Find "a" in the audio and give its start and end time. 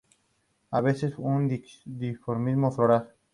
0.71-0.81